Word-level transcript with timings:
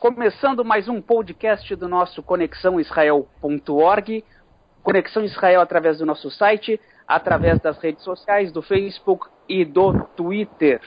Começando 0.00 0.64
mais 0.64 0.88
um 0.88 1.02
podcast 1.02 1.74
do 1.74 1.88
nosso 1.88 2.22
conexãoisrael.org, 2.22 4.24
Conexão 4.80 5.24
Israel 5.24 5.60
através 5.60 5.98
do 5.98 6.06
nosso 6.06 6.30
site, 6.30 6.80
através 7.04 7.60
das 7.60 7.76
redes 7.78 8.04
sociais, 8.04 8.52
do 8.52 8.62
Facebook 8.62 9.26
e 9.48 9.64
do 9.64 10.04
Twitter. 10.14 10.80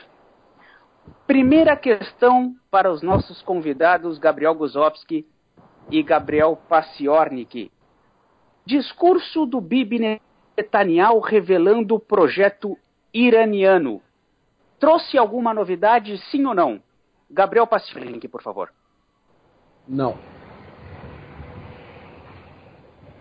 Primeira 1.28 1.76
questão 1.76 2.56
para 2.72 2.90
os 2.90 3.02
nossos 3.02 3.42
convidados 3.42 4.18
Gabriel 4.18 4.56
Guzowski 4.56 5.28
e 5.90 6.02
Gabriel 6.02 6.58
Paciornik. 6.70 7.70
Discurso 8.66 9.46
do 9.46 9.60
Bibi 9.60 10.22
Netanyahu 10.56 11.20
revelando 11.20 11.96
o 11.96 12.00
projeto 12.00 12.78
iraniano. 13.14 14.02
Trouxe 14.80 15.18
alguma 15.18 15.54
novidade, 15.54 16.18
sim 16.32 16.46
ou 16.46 16.56
não? 16.56 16.82
Gabriel 17.30 17.68
Paciornik, 17.68 18.26
por 18.30 18.42
favor. 18.42 18.72
Não. 19.92 20.16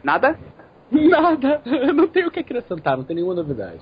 Nada? 0.05 0.39
Nada. 0.89 1.61
Eu 1.67 1.93
não 1.93 2.07
tenho 2.07 2.29
o 2.29 2.31
que 2.31 2.39
acrescentar, 2.39 2.97
não 2.97 3.03
tem 3.03 3.17
nenhuma 3.17 3.35
novidade. 3.35 3.81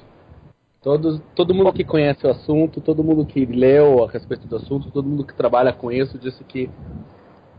Todos, 0.83 1.21
todo 1.35 1.55
mundo 1.55 1.71
que 1.73 1.85
conhece 1.85 2.27
o 2.27 2.31
assunto, 2.31 2.81
todo 2.81 3.05
mundo 3.05 3.27
que 3.27 3.45
leu 3.45 4.05
a 4.05 4.11
respeito 4.11 4.47
do 4.47 4.57
assunto, 4.57 4.91
todo 4.91 5.07
mundo 5.07 5.27
que 5.27 5.35
trabalha 5.35 5.71
com 5.71 5.93
isso 5.93 6.17
disse 6.19 6.43
que 6.45 6.71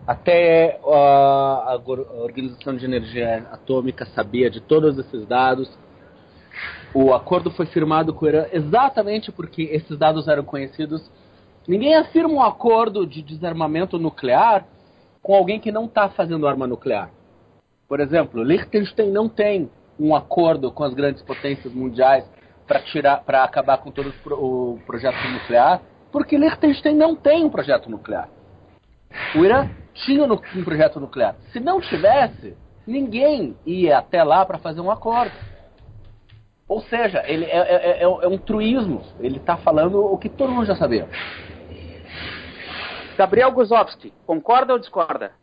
até 0.08 0.80
a, 0.84 1.74
a 1.74 1.82
Organização 2.24 2.76
de 2.76 2.86
Energia 2.86 3.46
Atômica 3.52 4.08
sabia 4.16 4.50
de 4.50 4.60
todos 4.60 4.98
esses 4.98 5.28
dados. 5.28 5.70
O 6.92 7.14
acordo 7.14 7.52
foi 7.52 7.68
firmado 7.68 8.16
com 8.16 8.26
o 8.26 8.30
Irã 8.30 8.48
exatamente 8.52 9.32
porque 9.32 9.62
esses 9.64 9.96
dados 9.96 10.28
eram 10.28 10.44
conhecidos. 10.44 11.08
Ninguém 11.68 11.94
afirma 11.94 12.34
um 12.34 12.42
acordo 12.42 13.06
de 13.06 13.22
desarmamento 13.22 14.00
nuclear 14.00 14.66
com 15.22 15.36
alguém 15.36 15.60
que 15.60 15.72
não 15.72 15.86
está 15.86 16.10
fazendo 16.10 16.48
arma 16.48 16.68
nuclear. 16.68 17.12
Por 17.88 18.00
exemplo, 18.00 18.44
Liechtenstein 18.44 19.12
não 19.12 19.28
tem 19.28 19.70
um 20.00 20.16
acordo 20.16 20.72
com 20.72 20.84
as 20.84 20.94
grandes 20.94 21.22
potências 21.24 21.74
mundiais 21.74 22.24
para 22.68 22.80
tirar, 22.82 23.18
para 23.24 23.44
acabar 23.44 23.78
com 23.80 23.92
todo 23.92 24.14
o 24.32 24.80
projeto 24.86 25.18
nuclear, 25.28 25.82
porque 26.12 26.38
Liechtenstein 26.38 26.96
não 26.96 27.16
tem 27.16 27.44
um 27.44 27.50
projeto 27.50 27.90
nuclear. 27.90 28.30
O 29.36 29.44
Irã 29.44 29.70
tinha 29.94 30.24
um 30.24 30.64
projeto 30.64 31.00
nuclear. 31.00 31.36
Se 31.52 31.60
não 31.60 31.82
tivesse, 31.82 32.56
ninguém 32.86 33.56
ia 33.66 33.98
até 33.98 34.24
lá 34.24 34.46
para 34.46 34.60
fazer 34.60 34.82
um 34.82 34.92
acordo. 34.92 35.34
Ou 36.68 36.82
seja, 36.82 37.24
ele 37.26 37.46
é, 37.46 37.58
é, 37.58 37.98
é, 37.98 38.04
é 38.04 38.28
um 38.28 38.38
truísmo. 38.38 39.02
Ele 39.20 39.38
está 39.38 39.58
falando 39.58 40.00
o 40.00 40.18
que 40.18 40.30
todo 40.30 40.52
mundo 40.52 40.68
já 40.68 40.76
sabia. 40.76 41.08
Gabriel 43.20 43.52
Guzowski, 43.52 44.14
concorda 44.26 44.72
ou 44.72 44.80
discorda? 44.80 45.34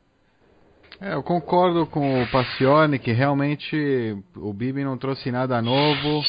É, 0.99 1.13
eu 1.13 1.23
concordo 1.23 1.87
com 1.87 2.23
o 2.23 2.27
Passione 2.29 2.99
que 2.99 3.13
realmente 3.13 4.17
o 4.35 4.51
Bibi 4.51 4.83
não 4.83 4.97
trouxe 4.97 5.31
nada 5.31 5.61
novo. 5.61 6.23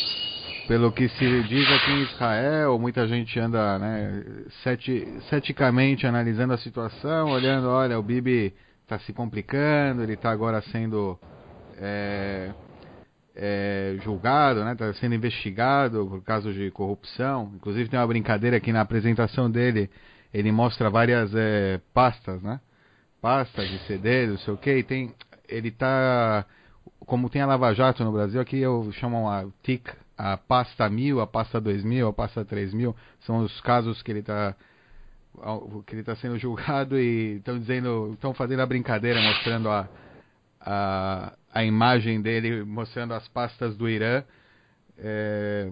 Pelo 0.67 0.92
que 0.92 1.08
se 1.08 1.44
diz 1.44 1.66
aqui 1.72 1.92
em 1.92 2.02
Israel, 2.02 2.78
muita 2.78 3.08
gente 3.08 3.39
anda 3.39 3.80
né, 3.80 4.26
ceti 4.62 5.08
ceticamente 5.30 6.06
analisando 6.06 6.52
a 6.52 6.58
situação, 6.58 7.30
olhando, 7.30 7.70
olha, 7.70 7.98
o 7.98 8.04
Bibi 8.04 8.54
está 8.84 9.00
se 9.00 9.14
complicando, 9.14 10.04
ele 10.04 10.16
está 10.16 10.30
agora 10.30 10.61
sendo 10.64 11.17
é, 11.78 12.52
é, 13.34 13.95
julgado, 14.04 14.70
está 14.70 14.88
né, 14.88 14.94
sendo 15.00 15.16
investigado 15.16 16.06
por 16.08 16.22
casos 16.22 16.54
de 16.54 16.70
corrupção. 16.72 17.54
Inclusive 17.56 17.88
tem 17.88 17.98
uma 17.98 18.06
brincadeira 18.06 18.58
aqui 18.58 18.73
na 18.73 18.82
apresentação 18.82 19.50
dele, 19.50 19.89
ele 20.33 20.52
mostra 20.52 20.89
várias 20.89 21.33
é, 21.36 21.80
pastas, 21.94 22.42
né? 22.42 22.59
Pastas 23.22 23.67
de 23.70 23.80
CD, 23.80 24.28
não 24.28 24.38
sei 24.38 24.53
o 24.53 24.58
que, 24.58 24.78
e 24.78 24.83
tem. 24.83 25.14
Ele 25.47 25.72
tá. 25.72 26.45
Como 27.00 27.30
tem 27.30 27.42
a 27.42 27.45
Lava 27.45 27.73
Jato 27.73 28.03
no 28.03 28.11
Brasil, 28.11 28.39
aqui 28.39 28.58
eu 28.59 28.92
chamo 28.94 29.30
a 29.30 29.45
TIC, 29.64 29.89
a 30.17 30.38
pasta 30.38 30.89
1000, 30.89 31.21
a 31.21 31.27
pasta 31.27 31.61
2000, 31.61 32.08
a 32.08 32.14
pasta 32.14 32.43
3000, 32.43 32.95
são 33.21 33.39
os 33.39 33.61
casos 33.61 34.02
que 34.02 34.11
ele 34.11 34.20
está 34.20 34.55
que 35.86 35.93
ele 35.93 36.02
está 36.02 36.15
sendo 36.15 36.38
julgado 36.39 36.99
e 36.99 37.38
estão 37.38 37.59
dizendo, 37.59 38.11
estão 38.14 38.33
fazendo 38.33 38.61
a 38.61 38.65
brincadeira, 38.65 39.21
mostrando 39.21 39.70
a, 39.70 39.88
a, 40.59 41.33
a 41.54 41.64
imagem 41.64 42.21
dele, 42.21 42.64
mostrando 42.64 43.14
as 43.14 43.27
pastas 43.27 43.76
do 43.77 43.88
Irã, 43.88 44.23
é, 44.98 45.70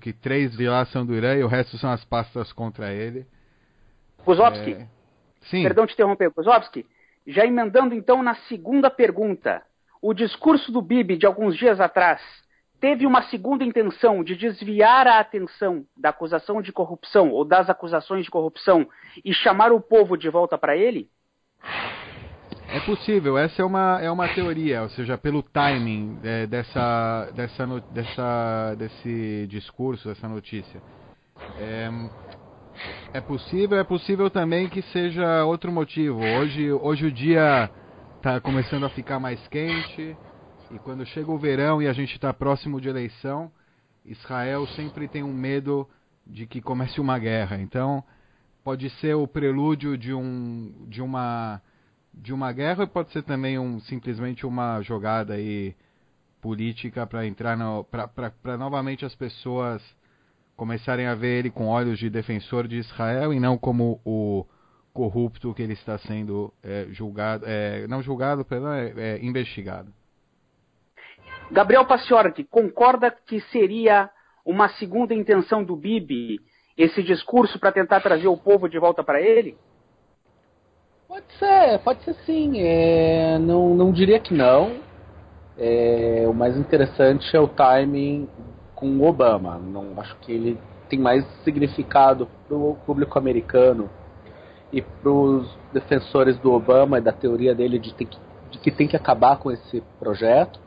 que 0.00 0.12
três 0.12 0.56
de 0.56 0.68
lá 0.68 0.84
são 0.86 1.04
do 1.04 1.14
Irã 1.14 1.34
e 1.34 1.42
o 1.42 1.48
resto 1.48 1.76
são 1.78 1.90
as 1.90 2.04
pastas 2.04 2.52
contra 2.52 2.92
ele. 2.92 3.26
Kozovski, 4.24 4.72
é... 4.72 4.86
Sim. 5.42 5.62
perdão 5.62 5.86
te 5.86 5.94
interromper, 5.94 6.30
Kozovski, 6.30 6.86
já 7.26 7.44
emendando 7.44 7.94
então 7.94 8.22
na 8.22 8.34
segunda 8.48 8.90
pergunta, 8.90 9.62
o 10.00 10.12
discurso 10.12 10.70
do 10.70 10.82
Bibi 10.82 11.16
de 11.16 11.26
alguns 11.26 11.56
dias 11.56 11.80
atrás 11.80 12.20
teve 12.80 13.06
uma 13.06 13.22
segunda 13.22 13.64
intenção 13.64 14.22
de 14.22 14.36
desviar 14.36 15.06
a 15.06 15.18
atenção 15.18 15.86
da 15.96 16.10
acusação 16.10 16.60
de 16.60 16.70
corrupção 16.70 17.30
ou 17.30 17.44
das 17.44 17.70
acusações 17.70 18.24
de 18.24 18.30
corrupção 18.30 18.86
e 19.24 19.32
chamar 19.32 19.72
o 19.72 19.80
povo 19.80 20.16
de 20.18 20.28
volta 20.28 20.58
para 20.58 20.76
ele? 20.76 21.08
É 22.68 22.80
possível, 22.80 23.38
essa 23.38 23.62
é 23.62 23.64
uma, 23.64 24.00
é 24.02 24.10
uma 24.10 24.28
teoria, 24.28 24.82
ou 24.82 24.88
seja, 24.90 25.16
pelo 25.16 25.42
timing 25.42 26.18
é, 26.22 26.46
dessa, 26.46 27.30
dessa, 27.34 27.66
dessa, 27.92 28.74
desse 28.76 29.46
discurso, 29.48 30.08
dessa 30.08 30.28
notícia. 30.28 30.82
É, 31.58 31.88
é 33.14 33.20
possível, 33.20 33.78
é 33.78 33.84
possível 33.84 34.28
também 34.28 34.68
que 34.68 34.82
seja 34.82 35.44
outro 35.44 35.70
motivo. 35.70 36.18
Hoje, 36.18 36.72
hoje 36.72 37.06
o 37.06 37.12
dia 37.12 37.70
está 38.16 38.40
começando 38.40 38.84
a 38.84 38.90
ficar 38.90 39.20
mais 39.20 39.38
quente 39.46 40.16
e 40.72 40.78
quando 40.80 41.06
chega 41.06 41.30
o 41.30 41.38
verão 41.38 41.80
e 41.80 41.86
a 41.86 41.92
gente 41.92 42.12
está 42.12 42.34
próximo 42.34 42.80
de 42.80 42.88
eleição, 42.88 43.52
Israel 44.04 44.66
sempre 44.74 45.06
tem 45.06 45.22
um 45.22 45.32
medo 45.32 45.88
de 46.26 46.44
que 46.44 46.60
comece 46.60 47.00
uma 47.00 47.16
guerra. 47.16 47.56
Então, 47.60 48.02
pode 48.64 48.90
ser 48.98 49.14
o 49.14 49.28
prelúdio 49.28 49.96
de 49.96 50.12
um 50.12 50.84
de 50.88 51.00
uma 51.00 51.62
de 52.12 52.32
uma 52.32 52.50
guerra 52.50 52.82
e 52.82 52.88
pode 52.88 53.12
ser 53.12 53.22
também 53.22 53.60
um 53.60 53.78
simplesmente 53.82 54.44
uma 54.44 54.82
jogada 54.82 55.34
aí 55.34 55.76
política 56.42 57.06
para 57.06 57.24
entrar 57.24 57.56
para 58.42 58.58
novamente 58.58 59.04
as 59.04 59.14
pessoas 59.14 59.80
começarem 60.56 61.06
a 61.06 61.14
ver 61.14 61.38
ele 61.38 61.50
com 61.50 61.68
olhos 61.68 61.98
de 61.98 62.08
defensor 62.08 62.68
de 62.68 62.76
Israel 62.76 63.32
e 63.32 63.40
não 63.40 63.58
como 63.58 64.00
o 64.04 64.46
corrupto 64.92 65.52
que 65.52 65.62
ele 65.62 65.72
está 65.72 65.98
sendo 65.98 66.52
é, 66.62 66.86
julgado, 66.90 67.44
é, 67.46 67.86
não 67.88 68.00
julgado, 68.00 68.44
perdão, 68.44 68.72
é, 68.72 68.92
é 68.96 69.24
investigado. 69.24 69.92
Gabriel 71.50 71.84
Paciorti, 71.84 72.44
concorda 72.44 73.10
que 73.10 73.40
seria 73.50 74.08
uma 74.44 74.68
segunda 74.70 75.12
intenção 75.12 75.64
do 75.64 75.76
Bibi 75.76 76.40
esse 76.76 77.02
discurso 77.02 77.58
para 77.58 77.72
tentar 77.72 78.00
trazer 78.00 78.28
o 78.28 78.36
povo 78.36 78.68
de 78.68 78.78
volta 78.78 79.02
para 79.02 79.20
ele? 79.20 79.56
Pode 81.08 81.26
ser, 81.38 81.78
pode 81.84 82.02
ser 82.02 82.14
sim. 82.24 82.60
É, 82.60 83.38
não, 83.38 83.74
não 83.74 83.92
diria 83.92 84.18
que 84.18 84.34
não. 84.34 84.80
É, 85.56 86.24
o 86.26 86.32
mais 86.32 86.56
interessante 86.56 87.36
é 87.36 87.40
o 87.40 87.46
timing 87.46 88.28
com 88.74 88.86
o 88.86 89.06
Obama. 89.06 89.58
Não 89.58 90.00
acho 90.00 90.16
que 90.20 90.32
ele 90.32 90.58
tem 90.88 90.98
mais 90.98 91.24
significado 91.44 92.28
para 92.46 92.56
o 92.56 92.76
público 92.86 93.18
americano 93.18 93.88
e 94.72 94.82
para 94.82 95.10
os 95.10 95.48
defensores 95.72 96.38
do 96.38 96.52
Obama 96.52 96.98
e 96.98 97.00
da 97.00 97.12
teoria 97.12 97.54
dele 97.54 97.78
de, 97.78 97.94
que, 97.94 98.08
de 98.50 98.58
que 98.58 98.70
tem 98.70 98.88
que 98.88 98.96
acabar 98.96 99.38
com 99.38 99.50
esse 99.50 99.82
projeto 99.98 100.60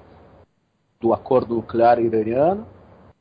do 1.00 1.14
acordo 1.14 1.56
nuclear 1.56 2.00
iraniano 2.00 2.66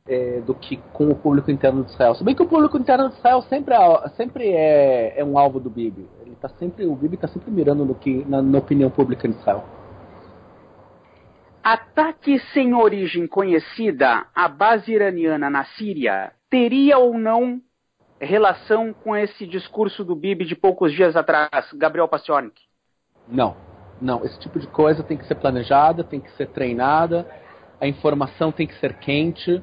é, 0.07 0.41
do 0.41 0.55
que 0.55 0.77
com 0.93 1.09
o 1.09 1.15
público 1.15 1.51
interno 1.51 1.83
de 1.83 1.91
Israel. 1.91 2.15
Se 2.15 2.23
bem 2.23 2.33
que 2.33 2.41
o 2.41 2.47
público 2.47 2.77
interno 2.77 3.09
de 3.09 3.15
Israel 3.15 3.41
sempre 3.43 3.75
é, 3.75 4.09
sempre 4.15 4.47
é, 4.49 5.19
é 5.19 5.25
um 5.25 5.37
alvo 5.37 5.59
do 5.59 5.69
Bibi. 5.69 6.07
Ele 6.21 6.35
tá 6.41 6.49
sempre, 6.57 6.85
o 6.85 6.95
Bibi 6.95 7.15
está 7.15 7.27
sempre 7.27 7.51
mirando 7.51 7.85
no 7.85 7.93
que, 7.93 8.25
na, 8.27 8.41
na 8.41 8.57
opinião 8.57 8.89
pública 8.89 9.27
de 9.27 9.35
Israel. 9.35 9.63
Ataque 11.69 12.39
sem 12.53 12.73
origem 12.73 13.27
conhecida 13.27 14.25
à 14.33 14.47
base 14.47 14.89
iraniana 14.89 15.49
na 15.49 15.65
Síria 15.65 16.31
teria 16.49 16.97
ou 16.97 17.17
não 17.17 17.59
relação 18.21 18.93
com 18.93 19.13
esse 19.13 19.45
discurso 19.45 20.05
do 20.05 20.15
Bibi 20.15 20.45
de 20.45 20.55
poucos 20.55 20.93
dias 20.93 21.17
atrás, 21.17 21.69
Gabriel 21.73 22.07
Paciornik? 22.07 22.57
Não, 23.27 23.57
não. 24.01 24.23
Esse 24.23 24.39
tipo 24.39 24.57
de 24.61 24.67
coisa 24.67 25.03
tem 25.03 25.17
que 25.17 25.25
ser 25.25 25.35
planejada, 25.35 26.05
tem 26.05 26.21
que 26.21 26.31
ser 26.37 26.47
treinada, 26.51 27.29
a 27.81 27.85
informação 27.85 28.49
tem 28.49 28.65
que 28.65 28.79
ser 28.79 28.93
quente, 28.99 29.61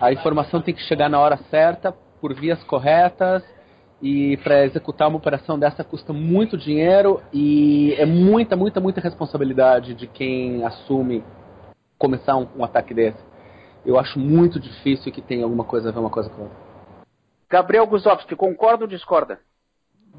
a 0.00 0.10
informação 0.10 0.62
tem 0.62 0.72
que 0.72 0.80
chegar 0.84 1.10
na 1.10 1.20
hora 1.20 1.36
certa, 1.50 1.92
por 1.92 2.32
vias 2.32 2.64
corretas, 2.64 3.44
e 4.00 4.36
para 4.38 4.64
executar 4.64 5.08
uma 5.08 5.16
operação 5.16 5.58
dessa 5.58 5.82
custa 5.82 6.12
muito 6.12 6.56
dinheiro 6.56 7.22
e 7.32 7.94
é 7.94 8.04
muita, 8.04 8.54
muita, 8.56 8.80
muita 8.80 9.00
responsabilidade 9.00 9.94
de 9.94 10.06
quem 10.06 10.64
assume 10.64 11.24
começar 11.98 12.36
um, 12.36 12.46
um 12.56 12.64
ataque 12.64 12.92
desse. 12.92 13.18
Eu 13.84 13.98
acho 13.98 14.18
muito 14.18 14.60
difícil 14.60 15.12
que 15.12 15.22
tenha 15.22 15.44
alguma 15.44 15.64
coisa 15.64 15.88
a 15.88 15.92
ver 15.92 16.00
uma 16.00 16.10
coisa 16.10 16.28
com 16.28 16.42
outra. 16.42 16.56
Gabriel 17.48 17.86
Guzowski, 17.86 18.34
concorda 18.34 18.84
ou 18.84 18.88
discorda? 18.88 19.38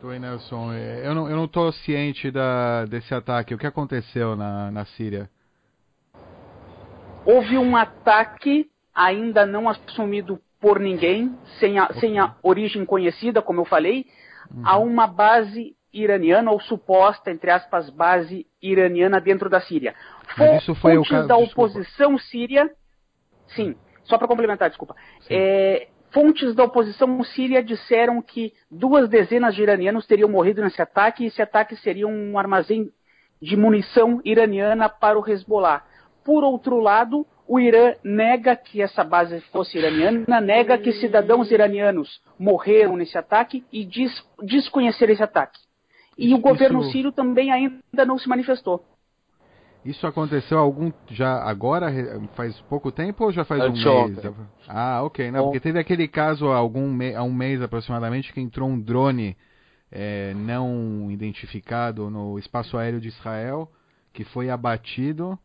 Oi, 0.01 0.19
Nelson. 0.19 0.71
É, 0.73 1.05
eu 1.05 1.13
não, 1.13 1.29
eu 1.29 1.35
não 1.35 1.47
tô 1.47 1.71
ciente 1.71 2.31
da, 2.31 2.85
desse 2.85 3.13
ataque. 3.13 3.53
O 3.53 3.57
que 3.57 3.67
aconteceu 3.67 4.35
na, 4.35 4.71
na 4.71 4.85
Síria? 4.85 5.29
Houve 7.25 7.57
um 7.57 7.75
ataque 7.75 8.69
ainda 8.95 9.45
não 9.45 9.67
assumido 9.67 10.39
por 10.59 10.79
ninguém, 10.79 11.35
sem 11.59 11.77
a, 11.77 11.93
sem 11.93 12.19
a 12.19 12.35
origem 12.41 12.85
conhecida, 12.85 13.41
como 13.41 13.61
eu 13.61 13.65
falei, 13.65 14.05
uhum. 14.51 14.61
a 14.65 14.77
uma 14.77 15.07
base 15.07 15.75
iraniana, 15.93 16.51
ou 16.51 16.59
suposta, 16.59 17.31
entre 17.31 17.49
aspas, 17.49 17.89
base 17.89 18.45
iraniana 18.61 19.19
dentro 19.19 19.49
da 19.49 19.61
Síria. 19.61 19.95
Mas 20.37 20.61
isso 20.61 20.75
foi 20.75 20.95
Fontes 20.95 21.11
o 21.11 21.13
caso, 21.13 21.27
da 21.27 21.37
oposição 21.37 22.15
desculpa. 22.15 22.23
síria. 22.23 22.71
Sim, 23.47 23.75
só 24.03 24.17
para 24.17 24.27
complementar, 24.27 24.69
desculpa. 24.69 24.95
É, 25.29 25.87
fontes 26.11 26.55
da 26.55 26.63
oposição 26.63 27.23
síria 27.23 27.63
disseram 27.63 28.21
que 28.21 28.53
duas 28.69 29.09
dezenas 29.09 29.55
de 29.55 29.61
iranianos 29.61 30.05
teriam 30.05 30.29
morrido 30.29 30.61
nesse 30.61 30.81
ataque 30.81 31.23
e 31.23 31.27
esse 31.27 31.41
ataque 31.41 31.75
seria 31.77 32.07
um 32.07 32.37
armazém 32.37 32.91
de 33.41 33.55
munição 33.55 34.21
iraniana 34.23 34.89
para 34.89 35.19
o 35.19 35.27
Hezbollah. 35.27 35.83
Por 36.23 36.43
outro 36.43 36.79
lado, 36.79 37.25
o 37.47 37.59
Irã 37.59 37.93
nega 38.03 38.55
que 38.55 38.81
essa 38.81 39.03
base 39.03 39.39
fosse 39.51 39.77
iraniana, 39.77 40.41
nega 40.41 40.77
que 40.77 40.91
cidadãos 40.93 41.49
iranianos 41.51 42.21
morreram 42.37 42.97
nesse 42.97 43.17
ataque 43.17 43.63
e 43.71 43.85
diz 43.85 44.11
desconhecer 44.43 45.09
esse 45.09 45.23
ataque. 45.23 45.59
E 46.17 46.33
o 46.33 46.39
governo 46.39 46.81
Isso... 46.81 46.91
sírio 46.91 47.11
também 47.11 47.51
ainda 47.51 48.05
não 48.05 48.17
se 48.17 48.27
manifestou. 48.27 48.83
Isso 49.85 50.05
aconteceu 50.05 50.57
algum 50.57 50.91
já 51.09 51.41
agora 51.43 51.87
faz 52.35 52.59
pouco 52.61 52.91
tempo 52.91 53.23
ou 53.23 53.31
já 53.31 53.45
faz 53.45 53.63
um 53.63 53.71
mês? 53.71 54.35
Ah, 54.67 55.01
ok, 55.03 55.31
não, 55.31 55.45
porque 55.45 55.61
teve 55.61 55.79
aquele 55.79 56.07
caso 56.09 56.49
há 56.49 56.57
algum 56.57 56.91
me, 56.91 57.15
há 57.15 57.23
um 57.23 57.33
mês 57.33 57.61
aproximadamente 57.61 58.33
que 58.33 58.41
entrou 58.41 58.67
um 58.67 58.77
drone 58.77 59.37
é, 59.89 60.33
não 60.33 61.09
identificado 61.09 62.09
no 62.09 62.37
espaço 62.37 62.77
aéreo 62.77 62.99
de 62.99 63.07
Israel 63.07 63.71
que 64.11 64.25
foi 64.25 64.49
abatido. 64.49 65.39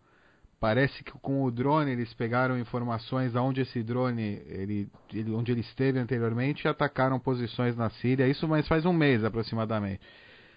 Parece 0.63 1.03
que 1.03 1.11
com 1.19 1.43
o 1.43 1.51
drone 1.51 1.91
eles 1.91 2.15
pegaram 2.15 2.57
informações 2.57 3.35
aonde 3.35 3.63
esse 3.63 3.83
drone, 3.83 4.41
ele, 4.47 4.89
ele, 5.13 5.35
onde 5.35 5.51
ele 5.51 5.61
esteve 5.61 5.99
anteriormente, 5.99 6.65
e 6.65 6.69
atacaram 6.69 7.19
posições 7.19 7.77
na 7.77 7.91
Síria. 7.91 8.29
Isso 8.29 8.47
mas 8.47 8.69
faz 8.69 8.87
um 8.87 8.93
mês 8.93 9.25
aproximadamente. 9.25 10.01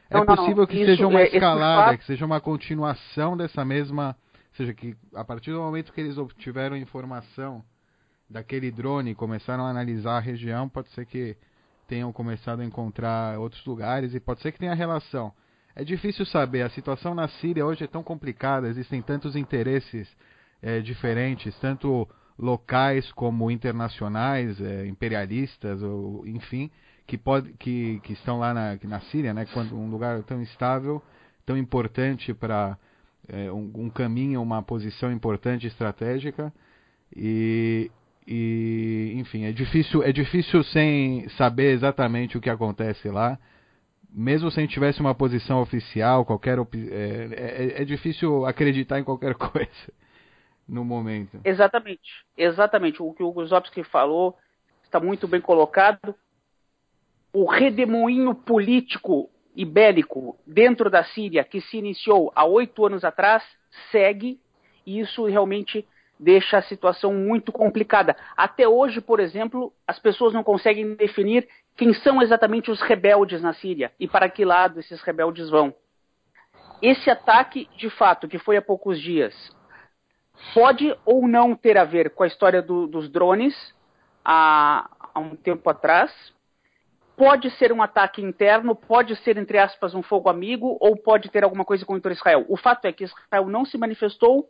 É 0.08 0.14
não, 0.14 0.24
possível 0.24 0.58
não, 0.58 0.68
que 0.68 0.78
isso, 0.78 0.92
seja 0.92 1.08
uma 1.08 1.22
é, 1.22 1.26
escalada, 1.26 1.86
fato... 1.86 1.98
que 1.98 2.06
seja 2.06 2.24
uma 2.24 2.40
continuação 2.40 3.36
dessa 3.36 3.66
mesma. 3.66 4.16
Ou 4.52 4.58
seja, 4.58 4.76
que 4.76 4.96
a 5.16 5.26
partir 5.26 5.50
do 5.50 5.58
momento 5.58 5.92
que 5.92 6.02
eles 6.02 6.20
obtiveram 6.20 6.78
informação 6.78 7.66
daquele 8.30 8.70
drone 8.70 9.10
e 9.10 9.16
começaram 9.16 9.66
a 9.66 9.72
analisar 9.72 10.18
a 10.18 10.22
região, 10.22 10.70
pode 10.70 10.88
ser 10.90 11.08
que 11.08 11.36
tenham 11.88 12.14
começado 12.14 12.60
a 12.60 12.64
encontrar 12.64 13.40
outros 13.40 13.66
lugares 13.66 14.14
e 14.14 14.20
pode 14.20 14.40
ser 14.42 14.52
que 14.52 14.60
tenha 14.60 14.76
relação. 14.76 15.34
É 15.76 15.84
difícil 15.84 16.26
saber, 16.26 16.62
a 16.62 16.70
situação 16.70 17.14
na 17.14 17.28
Síria 17.28 17.66
hoje 17.66 17.84
é 17.84 17.88
tão 17.88 18.02
complicada, 18.02 18.70
existem 18.70 19.02
tantos 19.02 19.36
interesses 19.36 20.08
é, 20.62 20.80
diferentes, 20.80 21.54
tanto 21.60 22.08
locais 22.40 23.12
como 23.12 23.52
internacionais, 23.52 24.60
é, 24.62 24.88
imperialistas, 24.88 25.84
ou 25.84 26.26
enfim, 26.26 26.72
que, 27.06 27.18
pode, 27.18 27.52
que, 27.54 28.00
que 28.04 28.14
estão 28.14 28.40
lá 28.40 28.54
na, 28.54 28.80
na 28.84 29.02
Síria, 29.02 29.34
né, 29.34 29.46
quando 29.54 29.78
um 29.78 29.90
lugar 29.90 30.24
tão 30.24 30.42
estável, 30.42 31.04
tão 31.46 31.58
importante 31.58 32.34
para 32.34 32.78
é, 33.28 33.52
um, 33.52 33.70
um, 33.76 33.90
caminho, 33.90 34.42
uma 34.42 34.64
posição 34.64 35.12
importante 35.12 35.68
estratégica. 35.68 36.54
E, 37.14 37.92
e 38.28 39.14
enfim 39.18 39.44
é 39.44 39.52
difícil 39.52 40.02
é 40.02 40.12
difícil 40.12 40.64
sem 40.64 41.30
saber 41.38 41.74
exatamente 41.74 42.36
o 42.36 42.42
que 42.42 42.50
acontece 42.50 43.08
lá 43.08 43.38
mesmo 44.12 44.50
se 44.52 44.60
a 44.60 44.62
gente 44.62 44.74
tivesse 44.74 45.00
uma 45.00 45.16
posição 45.16 45.62
oficial 45.62 46.26
qualquer 46.26 46.58
é, 46.60 47.76
é, 47.78 47.82
é 47.82 47.86
difícil 47.86 48.46
acreditar 48.46 49.00
em 49.00 49.04
qualquer 49.04 49.36
coisa 49.36 49.94
no 50.68 50.84
momento. 50.84 51.40
Exatamente 51.44 52.26
exatamente. 52.38 53.02
O 53.02 53.14
que 53.14 53.24
o 53.24 53.32
Guzowski 53.32 53.84
falou 53.84 54.36
está 54.84 55.00
muito 55.00 55.28
bem 55.28 55.42
colocado. 55.42 56.16
O 57.34 57.46
redemoinho 57.46 58.34
político 58.34 59.30
e 59.56 59.66
bélico 59.66 60.38
dentro 60.46 60.90
da 60.90 61.04
Síria, 61.04 61.44
que 61.44 61.62
se 61.62 61.78
iniciou 61.78 62.32
há 62.36 62.46
oito 62.46 62.86
anos 62.86 63.04
atrás, 63.04 63.44
segue, 63.92 64.40
e 64.86 65.00
isso 65.00 65.26
realmente 65.26 65.86
deixa 66.20 66.58
a 66.58 66.62
situação 66.62 67.14
muito 67.14 67.52
complicada. 67.52 68.16
Até 68.38 68.68
hoje, 68.68 69.02
por 69.02 69.20
exemplo, 69.20 69.74
as 69.86 70.00
pessoas 70.00 70.34
não 70.34 70.44
conseguem 70.44 70.96
definir 70.96 71.48
quem 71.76 71.94
são 71.94 72.22
exatamente 72.22 72.72
os 72.72 72.82
rebeldes 72.82 73.42
na 73.42 73.54
Síria 73.54 73.92
e 74.00 74.08
para 74.08 74.30
que 74.30 74.46
lado 74.46 74.80
esses 74.80 75.02
rebeldes 75.02 75.50
vão. 75.50 75.74
Esse 76.82 77.10
ataque, 77.10 77.70
de 77.78 77.90
fato, 77.90 78.28
que 78.28 78.38
foi 78.38 78.58
há 78.58 78.62
poucos 78.62 79.00
dias, 79.00 79.34
pode 80.54 80.96
ou 81.06 81.28
não 81.28 81.56
ter 81.56 81.78
a 81.78 81.84
ver 81.84 82.12
com 82.12 82.24
a 82.24 82.28
história 82.28 82.62
do, 82.62 82.88
dos 82.88 83.10
drones 83.10 83.56
há, 84.24 84.90
há 85.14 85.20
um 85.20 85.36
tempo 85.36 85.70
atrás, 85.70 86.12
pode 87.16 87.50
ser 87.52 87.72
um 87.72 87.82
ataque 87.82 88.22
interno, 88.22 88.76
pode 88.76 89.16
ser, 89.18 89.38
entre 89.38 89.58
aspas, 89.58 89.94
um 89.96 90.04
fogo 90.04 90.30
amigo, 90.30 90.78
ou 90.80 90.98
pode 90.98 91.30
ter 91.30 91.44
alguma 91.44 91.64
coisa 91.64 91.86
contra 91.86 92.12
Israel. 92.12 92.46
O 92.50 92.58
fato 92.58 92.86
é 92.86 92.92
que 92.92 93.06
Israel 93.06 93.48
não 93.48 93.66
se 93.66 93.78
manifestou, 93.78 94.50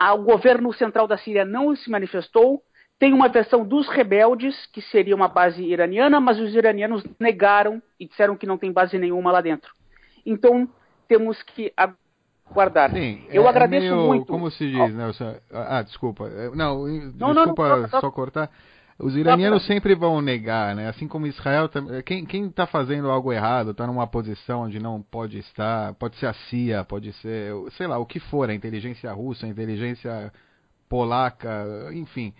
o 0.00 0.18
governo 0.18 0.72
central 0.72 1.06
da 1.06 1.18
Síria 1.18 1.44
não 1.44 1.74
se 1.74 1.90
manifestou, 1.90 2.62
tem 2.98 3.12
uma 3.12 3.28
versão 3.28 3.64
dos 3.64 3.88
rebeldes, 3.88 4.66
que 4.72 4.82
seria 4.82 5.14
uma 5.14 5.28
base 5.28 5.62
iraniana, 5.62 6.20
mas 6.20 6.38
os 6.40 6.54
iranianos 6.54 7.04
negaram 7.18 7.80
e 7.98 8.06
disseram 8.06 8.36
que 8.36 8.46
não 8.46 8.58
tem 8.58 8.72
base 8.72 8.98
nenhuma 8.98 9.30
lá 9.30 9.40
dentro. 9.40 9.72
Então, 10.26 10.68
temos 11.06 11.40
que 11.42 11.72
aguardar. 11.76 12.90
Sim, 12.90 13.24
Eu 13.30 13.44
é, 13.44 13.48
agradeço 13.48 13.94
meio, 13.94 14.06
muito. 14.06 14.26
Como 14.26 14.50
se 14.50 14.68
diz, 14.68 14.94
né? 14.94 15.10
Ah, 15.52 15.82
desculpa. 15.82 16.28
Não, 16.54 16.86
não 16.86 17.32
desculpa 17.32 17.68
não, 17.68 17.82
não, 17.82 18.00
só 18.00 18.10
cortar. 18.10 18.50
Os 18.98 19.16
iranianos 19.16 19.64
sempre 19.64 19.94
vão 19.94 20.20
negar, 20.20 20.74
né? 20.74 20.88
Assim 20.88 21.06
como 21.06 21.24
Israel, 21.28 21.70
quem 22.04 22.46
está 22.46 22.66
fazendo 22.66 23.08
algo 23.08 23.32
errado, 23.32 23.70
está 23.70 23.86
numa 23.86 24.08
posição 24.08 24.62
onde 24.62 24.80
não 24.80 25.00
pode 25.00 25.38
estar, 25.38 25.94
pode 25.94 26.16
ser 26.16 26.26
a 26.26 26.34
CIA, 26.34 26.82
pode 26.82 27.12
ser, 27.12 27.52
sei 27.76 27.86
lá, 27.86 27.96
o 27.96 28.04
que 28.04 28.18
for, 28.18 28.50
a 28.50 28.54
inteligência 28.54 29.12
russa, 29.12 29.46
a 29.46 29.48
inteligência 29.48 30.32
polaca, 30.88 31.64
enfim. 31.92 32.34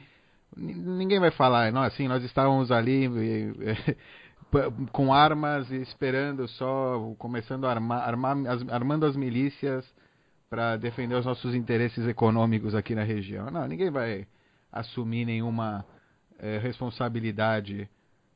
Ninguém 0.58 1.20
vai 1.20 1.30
falar, 1.30 1.72
não, 1.72 1.82
assim, 1.82 2.08
nós 2.08 2.22
estávamos 2.24 2.72
ali 2.72 3.08
com 4.92 5.12
armas 5.12 5.70
esperando 5.70 6.48
só, 6.48 7.14
começando 7.18 7.66
a 7.66 7.70
armar, 7.70 8.08
armar 8.08 8.36
armando 8.70 9.06
as 9.06 9.16
milícias 9.16 9.84
para 10.50 10.76
defender 10.76 11.14
os 11.14 11.26
nossos 11.26 11.54
interesses 11.54 12.06
econômicos 12.06 12.74
aqui 12.74 12.94
na 12.94 13.02
região. 13.02 13.50
Não, 13.50 13.66
ninguém 13.68 13.90
vai 13.90 14.26
assumir 14.72 15.24
nenhuma 15.24 15.84
é, 16.38 16.58
responsabilidade 16.58 17.88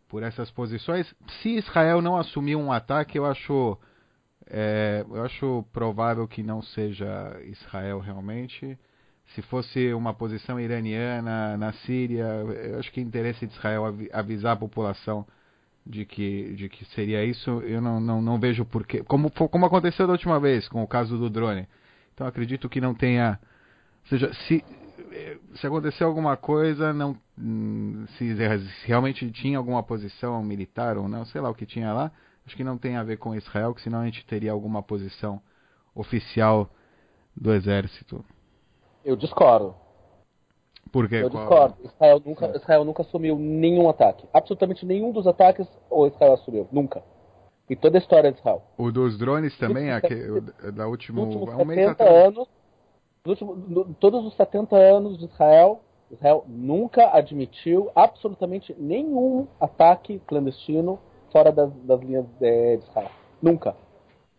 por 0.08 0.22
essas 0.22 0.50
posições. 0.50 1.12
Se 1.40 1.56
Israel 1.56 2.02
não 2.02 2.16
assumir 2.16 2.54
um 2.56 2.70
ataque, 2.70 3.18
eu 3.18 3.24
acho, 3.24 3.78
é, 4.46 5.04
eu 5.08 5.24
acho 5.24 5.64
provável 5.72 6.28
que 6.28 6.42
não 6.42 6.60
seja 6.60 7.40
Israel 7.44 7.98
realmente. 7.98 8.78
Se 9.34 9.42
fosse 9.42 9.92
uma 9.94 10.12
posição 10.12 10.60
iraniana 10.60 11.56
na 11.56 11.72
Síria, 11.72 12.24
eu 12.24 12.78
acho 12.78 12.92
que 12.92 13.00
é 13.00 13.02
interesse 13.02 13.46
de 13.46 13.54
Israel 13.54 13.84
avisar 14.12 14.52
a 14.52 14.56
população 14.56 15.26
de 15.86 16.04
que, 16.04 16.54
de 16.54 16.68
que 16.68 16.84
seria 16.86 17.24
isso, 17.24 17.50
eu 17.62 17.80
não, 17.80 18.00
não, 18.00 18.22
não 18.22 18.38
vejo 18.38 18.64
porquê. 18.64 19.02
Como, 19.02 19.30
como 19.30 19.66
aconteceu 19.66 20.06
da 20.06 20.12
última 20.12 20.38
vez 20.38 20.68
com 20.68 20.82
o 20.82 20.86
caso 20.86 21.18
do 21.18 21.28
drone. 21.28 21.66
Então 22.14 22.26
acredito 22.26 22.68
que 22.68 22.80
não 22.80 22.94
tenha. 22.94 23.38
Ou 24.02 24.08
seja, 24.08 24.32
se, 24.46 24.64
se 25.54 25.66
acontecer 25.66 26.04
alguma 26.04 26.36
coisa, 26.36 26.92
não 26.92 27.16
hum, 27.38 28.04
se, 28.16 28.36
se, 28.36 28.86
realmente 28.86 29.28
tinha 29.30 29.58
alguma 29.58 29.82
posição 29.82 30.42
militar 30.42 30.96
ou 30.96 31.08
não, 31.08 31.24
sei 31.24 31.40
lá 31.40 31.50
o 31.50 31.54
que 31.54 31.66
tinha 31.66 31.92
lá, 31.92 32.12
acho 32.46 32.56
que 32.56 32.64
não 32.64 32.78
tem 32.78 32.96
a 32.96 33.02
ver 33.02 33.16
com 33.16 33.34
Israel, 33.34 33.74
que 33.74 33.82
senão 33.82 34.00
a 34.00 34.04
gente 34.04 34.24
teria 34.26 34.52
alguma 34.52 34.82
posição 34.82 35.40
oficial 35.94 36.72
do 37.36 37.52
exército. 37.52 38.24
Eu 39.04 39.16
discordo. 39.16 39.74
Por 40.90 41.08
quê? 41.08 41.16
Eu 41.16 41.30
Qual? 41.30 41.42
discordo. 41.42 41.76
Israel 41.84 42.22
nunca, 42.24 42.56
Israel 42.56 42.84
nunca 42.84 43.02
assumiu 43.02 43.36
nenhum 43.36 43.88
ataque. 43.88 44.26
Absolutamente 44.32 44.84
nenhum 44.84 45.10
dos 45.10 45.26
ataques 45.26 45.66
o 45.90 46.06
Israel 46.06 46.34
assumiu. 46.34 46.68
Nunca. 46.70 47.02
E 47.68 47.74
toda 47.74 47.96
a 47.96 48.00
história 48.00 48.30
de 48.30 48.38
Israel. 48.38 48.62
O 48.76 48.92
dos 48.92 49.16
drones 49.16 49.56
também, 49.56 49.90
aqui, 49.90 50.14
o, 50.14 50.72
da 50.72 50.86
última, 50.86 51.22
um 51.22 51.64
mês 51.64 51.88
atrás. 51.88 52.26
anos, 52.26 52.48
todos 53.98 54.26
os 54.26 54.34
70 54.34 54.76
anos 54.76 55.18
de 55.18 55.24
Israel, 55.24 55.80
Israel 56.10 56.44
nunca 56.46 57.16
admitiu 57.16 57.90
absolutamente 57.94 58.76
nenhum 58.78 59.46
ataque 59.58 60.20
clandestino 60.26 60.98
fora 61.30 61.50
das, 61.50 61.72
das 61.84 62.00
linhas 62.00 62.26
de, 62.38 62.76
de 62.76 62.84
Israel. 62.84 63.10
Nunca. 63.40 63.74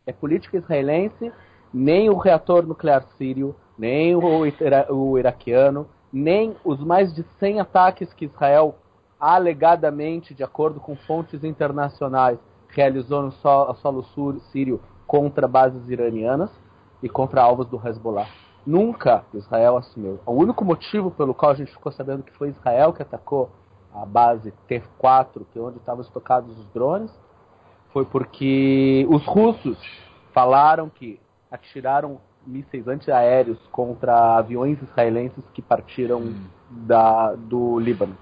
É 0.06 0.14
política 0.14 0.58
israelense, 0.58 1.32
nem 1.74 2.10
o 2.10 2.18
reator 2.18 2.68
nuclear 2.68 3.04
sírio, 3.18 3.56
nem 3.84 4.16
o, 4.16 4.46
ira, 4.46 4.88
o 4.90 5.20
iraquiano, 5.20 5.86
nem 6.12 6.56
os 6.64 6.80
mais 6.80 7.14
de 7.14 7.22
100 7.38 7.60
ataques 7.60 8.14
que 8.14 8.24
Israel 8.24 8.76
alegadamente, 9.20 10.34
de 10.34 10.42
acordo 10.42 10.80
com 10.80 10.96
fontes 10.96 11.44
internacionais, 11.44 12.40
realizou 12.70 13.22
no 13.22 13.32
solo 13.34 14.04
sírio 14.54 14.80
contra 15.06 15.50
bases 15.50 15.90
iranianas 15.90 16.50
e 17.02 17.10
contra 17.10 17.42
alvos 17.42 17.68
do 17.68 17.78
Hezbollah. 17.86 18.28
Nunca 18.66 19.26
Israel 19.34 19.76
assumiu. 19.76 20.18
O 20.26 20.32
único 20.32 20.64
motivo 20.64 21.12
pelo 21.12 21.34
qual 21.34 21.52
a 21.52 21.56
gente 21.56 21.74
ficou 21.74 21.92
sabendo 21.92 22.24
que 22.24 22.32
foi 22.38 22.50
Israel 22.50 22.94
que 22.94 23.02
atacou 23.02 23.50
a 23.94 24.06
base 24.06 24.54
T4, 24.70 25.42
que 25.52 25.60
é 25.60 25.62
onde 25.62 25.78
estavam 25.78 26.02
estocados 26.02 26.58
os 26.58 26.68
drones, 26.74 27.12
foi 27.92 28.06
porque 28.06 29.06
os 29.10 29.26
russos 29.26 29.78
falaram 30.34 30.90
que 30.90 31.20
atiraram 31.54 32.20
mísseis 32.46 32.88
antiaéreos 32.88 33.60
contra 33.72 34.38
aviões 34.38 34.82
israelenses 34.82 35.44
que 35.54 35.62
partiram 35.62 36.20
hum. 36.20 36.46
da, 36.70 37.34
do 37.36 37.80
Líbano. 37.80 38.18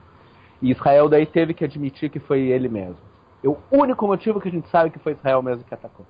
E 0.61 0.69
Israel 0.69 1.07
daí 1.07 1.25
teve 1.25 1.53
que 1.53 1.63
admitir 1.63 2.09
que 2.09 2.19
foi 2.19 2.41
ele 2.41 2.67
mesmo. 2.67 2.97
É 3.43 3.47
o 3.47 3.57
único 3.71 4.05
motivo 4.05 4.39
que 4.39 4.49
a 4.49 4.51
gente 4.51 4.67
sabe 4.67 4.91
que 4.91 4.99
foi 4.99 5.13
Israel 5.13 5.41
mesmo 5.41 5.63
que 5.63 5.73
atacou. 5.73 6.05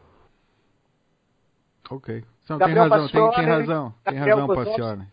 Ok. 1.89 2.23
Então, 2.43 2.57
tem 2.57 2.73
razão, 2.73 3.07
tem, 3.07 3.31
tem 3.31 3.45
razão, 3.45 3.93
tem 4.03 4.17
razão, 4.17 4.47
Passione. 4.47 5.07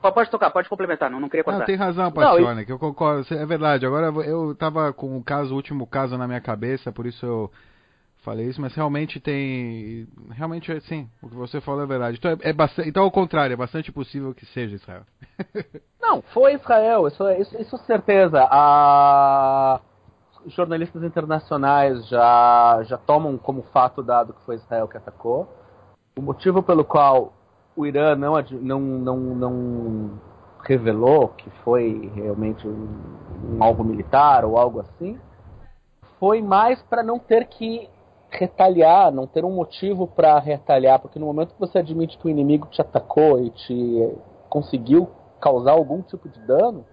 Pode 0.00 0.30
tocar, 0.30 0.50
pode 0.50 0.68
complementar, 0.68 1.10
não, 1.10 1.20
não 1.20 1.28
queria 1.28 1.44
cortar. 1.44 1.60
Não, 1.60 1.66
tem 1.66 1.76
razão, 1.76 2.12
Passione, 2.12 2.64
que 2.64 2.72
eu 2.72 2.78
concordo, 2.78 3.26
é 3.34 3.46
verdade. 3.46 3.86
Agora 3.86 4.06
eu 4.24 4.52
estava 4.52 4.92
com 4.92 5.16
o 5.16 5.24
caso, 5.24 5.52
o 5.52 5.56
último 5.56 5.86
caso 5.86 6.16
na 6.16 6.26
minha 6.26 6.40
cabeça, 6.40 6.92
por 6.92 7.06
isso 7.06 7.24
eu 7.24 7.50
falei 8.22 8.46
isso, 8.46 8.60
mas 8.60 8.74
realmente 8.74 9.18
tem, 9.18 10.06
realmente 10.30 10.78
sim, 10.82 11.08
o 11.22 11.28
que 11.28 11.34
você 11.34 11.60
falou 11.60 11.82
é 11.82 11.86
verdade. 11.86 12.18
Então 12.18 12.30
é, 12.30 12.50
é 12.50 12.52
bastante, 12.52 12.88
então 12.88 13.04
ao 13.04 13.10
contrário, 13.10 13.54
é 13.54 13.56
bastante 13.56 13.90
possível 13.90 14.34
que 14.34 14.46
seja 14.46 14.76
Israel. 14.76 15.02
não, 16.00 16.22
foi 16.22 16.54
Israel, 16.54 17.08
isso, 17.08 17.28
isso, 17.30 17.60
isso 17.60 17.76
certeza. 17.78 18.46
A 18.50 19.80
jornalistas 20.46 21.02
internacionais 21.02 22.06
já, 22.08 22.82
já 22.84 22.96
tomam 22.96 23.36
como 23.36 23.62
fato 23.72 24.02
dado 24.02 24.32
que 24.32 24.44
foi 24.44 24.56
Israel 24.56 24.88
que 24.88 24.96
atacou. 24.96 25.48
O 26.16 26.22
motivo 26.22 26.62
pelo 26.62 26.84
qual 26.84 27.32
o 27.76 27.86
Irã 27.86 28.16
não, 28.16 28.34
não, 28.60 28.80
não, 28.80 29.16
não 29.16 30.20
revelou 30.62 31.28
que 31.28 31.48
foi 31.64 32.10
realmente 32.14 32.66
um, 32.66 32.88
um 33.54 33.62
alvo 33.62 33.84
militar 33.84 34.44
ou 34.44 34.58
algo 34.58 34.80
assim 34.80 35.18
foi 36.18 36.42
mais 36.42 36.80
para 36.82 37.02
não 37.02 37.18
ter 37.18 37.46
que 37.46 37.88
retaliar, 38.30 39.12
não 39.12 39.26
ter 39.26 39.44
um 39.44 39.50
motivo 39.50 40.06
para 40.06 40.38
retaliar, 40.38 40.98
porque 40.98 41.18
no 41.18 41.26
momento 41.26 41.54
que 41.54 41.60
você 41.60 41.78
admite 41.78 42.16
que 42.18 42.26
o 42.26 42.30
inimigo 42.30 42.68
te 42.68 42.80
atacou 42.80 43.40
e 43.40 43.50
te 43.50 44.14
conseguiu 44.48 45.08
causar 45.40 45.72
algum 45.72 46.02
tipo 46.02 46.28
de 46.28 46.40
dano, 46.40 46.84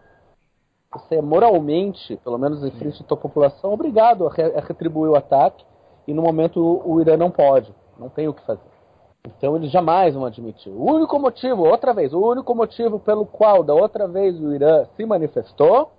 você 0.91 1.15
é 1.15 1.21
moralmente, 1.21 2.17
pelo 2.23 2.37
menos 2.37 2.63
em 2.63 2.71
frente 2.71 3.01
à 3.01 3.05
tua 3.05 3.17
população, 3.17 3.73
obrigado 3.73 4.27
a, 4.27 4.31
re 4.31 4.43
a 4.55 4.61
retribuir 4.61 5.11
o 5.11 5.15
ataque, 5.15 5.65
e 6.07 6.13
no 6.13 6.21
momento 6.21 6.59
o, 6.59 6.93
o 6.93 7.01
Irã 7.01 7.17
não 7.17 7.29
pode, 7.29 7.73
não 7.99 8.09
tem 8.09 8.27
o 8.27 8.33
que 8.33 8.45
fazer. 8.45 8.77
Então 9.25 9.55
eles 9.55 9.71
jamais 9.71 10.15
vão 10.15 10.25
admitir. 10.25 10.71
O 10.71 10.91
único 10.91 11.19
motivo, 11.19 11.67
outra 11.67 11.93
vez, 11.93 12.13
o 12.13 12.19
único 12.19 12.55
motivo 12.55 12.99
pelo 12.99 13.25
qual 13.25 13.63
da 13.63 13.73
outra 13.73 14.07
vez 14.07 14.39
o 14.39 14.53
Irã 14.53 14.85
se 14.95 15.05
manifestou 15.05 15.91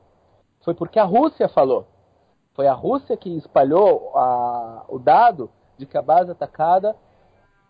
foi 0.64 0.74
porque 0.74 0.98
a 0.98 1.04
Rússia 1.04 1.48
falou. 1.48 1.86
Foi 2.58 2.66
a 2.66 2.72
Rússia 2.72 3.16
que 3.16 3.30
espalhou 3.36 4.10
a, 4.18 4.84
o 4.88 4.98
dado 4.98 5.48
de 5.78 5.86
que 5.86 5.96
a 5.96 6.02
base 6.02 6.32
atacada 6.32 6.96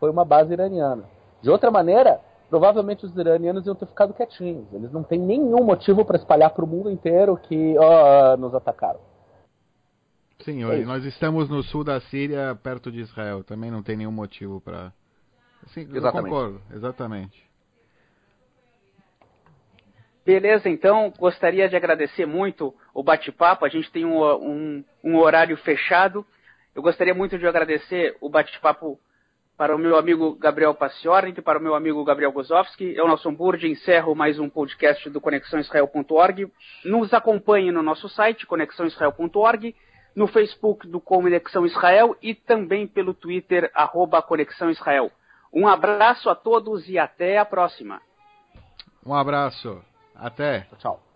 foi 0.01 0.09
uma 0.09 0.25
base 0.25 0.51
iraniana. 0.51 1.05
De 1.43 1.51
outra 1.51 1.71
maneira, 1.71 2.23
provavelmente 2.49 3.05
os 3.05 3.15
iranianos 3.15 3.67
iam 3.67 3.75
ter 3.75 3.85
ficado 3.85 4.15
quietinhos. 4.15 4.73
Eles 4.73 4.91
não 4.91 5.03
têm 5.03 5.21
nenhum 5.21 5.63
motivo 5.63 6.07
para 6.07 6.17
espalhar 6.17 6.55
para 6.55 6.65
o 6.65 6.67
mundo 6.67 6.91
inteiro 6.91 7.37
que 7.37 7.77
oh, 7.79 8.39
nos 8.39 8.55
atacaram. 8.55 9.01
Sim, 10.41 10.65
é 10.65 10.79
nós 10.87 11.05
estamos 11.05 11.51
no 11.51 11.63
sul 11.63 11.85
da 11.85 12.01
Síria, 12.01 12.59
perto 12.63 12.91
de 12.91 13.01
Israel. 13.01 13.45
Também 13.45 13.71
não 13.71 13.83
tem 13.83 13.95
nenhum 13.95 14.11
motivo 14.11 14.59
para. 14.59 14.91
Sim, 15.67 15.83
exatamente. 15.83 16.17
eu 16.17 16.23
concordo, 16.23 16.63
exatamente. 16.73 17.49
Beleza, 20.29 20.69
então, 20.69 21.11
gostaria 21.19 21.71
de 21.71 21.77
agradecer 21.77 22.27
muito 22.27 22.75
o 22.99 23.03
bate-papo. 23.03 23.65
A 23.65 23.69
gente 23.69 23.89
tem 23.93 24.05
um, 24.05 24.21
um, 24.21 24.85
um 25.05 25.17
horário 25.19 25.57
fechado. 25.59 26.27
Eu 26.75 26.83
gostaria 26.83 27.15
muito 27.15 27.39
de 27.39 27.47
agradecer 27.47 28.17
o 28.21 28.29
bate-papo 28.29 28.99
para 29.57 29.75
o 29.75 29.79
meu 29.79 29.97
amigo 29.97 30.35
Gabriel 30.35 30.75
Paciornik, 30.75 31.41
para 31.41 31.61
o 31.61 31.63
meu 31.63 31.77
amigo 31.77 32.03
Gabriel 32.03 32.33
Gozowski. 32.33 32.93
Eu, 32.97 33.07
Nelson 33.07 33.33
Burdi, 33.33 33.69
encerro 33.69 34.17
mais 34.17 34.41
um 34.41 34.49
podcast 34.49 35.09
do 35.11 35.21
conexãoisrael.org. 35.21 36.51
Nos 36.85 37.15
acompanhe 37.15 37.71
no 37.71 37.85
nosso 37.85 38.09
site, 38.09 38.45
conexãoisrael.org, 38.47 39.77
no 40.17 40.27
Facebook 40.27 40.89
do 40.89 41.01
Conexão 41.01 41.65
Israel 41.65 42.17
e 42.21 42.35
também 42.35 42.89
pelo 42.89 43.15
Twitter, 43.15 43.71
arroba 43.75 44.21
Conexão 44.21 44.71
Israel. 44.71 45.13
Um 45.53 45.69
abraço 45.69 46.29
a 46.29 46.35
todos 46.35 46.89
e 46.89 46.99
até 46.99 47.39
a 47.39 47.45
próxima. 47.45 48.03
Um 49.07 49.15
abraço. 49.15 49.81
Até. 50.17 50.67
Tchau. 50.79 51.08